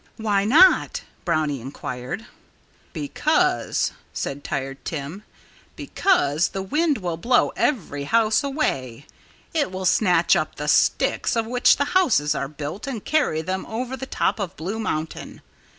"Why 0.17 0.45
not?" 0.45 1.03
Brownie 1.25 1.61
inquired. 1.61 2.25
"Because" 2.91 3.91
said 4.21 4.43
Tired 4.43 4.83
Tim 4.83 5.21
"because 5.75 6.47
the 6.49 6.63
wind 6.63 6.97
will 6.97 7.17
blow 7.17 7.49
every 7.55 8.05
house 8.05 8.43
away. 8.43 9.05
It 9.53 9.71
will 9.71 9.85
snatch 9.85 10.35
up 10.35 10.55
the 10.55 10.67
sticks 10.67 11.35
of 11.35 11.45
which 11.45 11.77
the 11.77 11.85
houses 11.93 12.33
are 12.33 12.47
built 12.47 12.87
and 12.87 13.05
carry 13.05 13.43
them 13.43 13.63
over 13.67 13.95
the 13.95 14.07
top 14.07 14.39
of 14.39 14.57
Blue 14.57 14.79
Mountain. 14.79 15.43